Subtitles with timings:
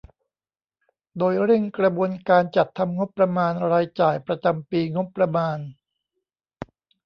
[1.17, 5.57] โดยเร่งกระบวนการจัดทำงบประมาณรายจ่ายประจำปีงบประมาณ